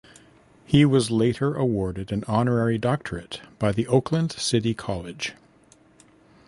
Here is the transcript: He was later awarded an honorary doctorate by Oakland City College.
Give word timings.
He 0.65 0.83
was 0.83 1.11
later 1.11 1.53
awarded 1.53 2.11
an 2.11 2.23
honorary 2.27 2.79
doctorate 2.79 3.41
by 3.59 3.69
Oakland 3.87 4.31
City 4.31 4.73
College. 4.73 5.33